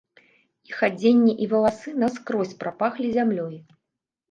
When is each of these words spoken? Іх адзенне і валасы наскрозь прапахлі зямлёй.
Іх 0.71 0.79
адзенне 0.87 1.35
і 1.43 1.49
валасы 1.51 1.95
наскрозь 2.05 2.57
прапахлі 2.65 3.15
зямлёй. 3.21 3.55